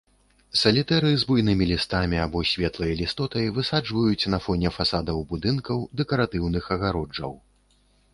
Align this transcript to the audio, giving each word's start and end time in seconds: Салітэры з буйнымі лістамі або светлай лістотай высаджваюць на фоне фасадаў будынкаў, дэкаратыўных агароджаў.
Салітэры 0.59 1.09
з 1.23 1.25
буйнымі 1.31 1.65
лістамі 1.71 2.17
або 2.23 2.41
светлай 2.51 2.93
лістотай 3.01 3.51
высаджваюць 3.57 4.29
на 4.35 4.39
фоне 4.45 4.69
фасадаў 4.79 5.21
будынкаў, 5.35 5.85
дэкаратыўных 6.01 6.63
агароджаў. 6.79 7.37